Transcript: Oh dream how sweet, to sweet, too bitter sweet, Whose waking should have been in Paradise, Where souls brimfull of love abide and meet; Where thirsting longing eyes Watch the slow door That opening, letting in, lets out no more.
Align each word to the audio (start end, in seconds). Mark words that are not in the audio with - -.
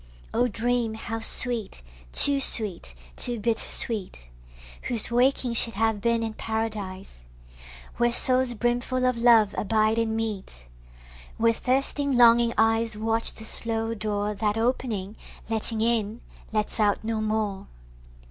Oh 0.33 0.47
dream 0.47 0.95
how 0.95 1.19
sweet, 1.19 1.83
to 2.13 2.39
sweet, 2.39 2.95
too 3.15 3.39
bitter 3.39 3.69
sweet, 3.69 4.29
Whose 4.87 5.11
waking 5.11 5.53
should 5.53 5.75
have 5.75 6.01
been 6.01 6.23
in 6.23 6.33
Paradise, 6.33 7.23
Where 7.97 8.11
souls 8.11 8.55
brimfull 8.55 9.05
of 9.07 9.15
love 9.15 9.53
abide 9.55 9.99
and 9.99 10.17
meet; 10.17 10.65
Where 11.37 11.53
thirsting 11.53 12.17
longing 12.17 12.55
eyes 12.57 12.97
Watch 12.97 13.33
the 13.33 13.45
slow 13.45 13.93
door 13.93 14.33
That 14.33 14.57
opening, 14.57 15.17
letting 15.51 15.81
in, 15.81 16.21
lets 16.51 16.79
out 16.79 17.03
no 17.03 17.21
more. 17.21 17.67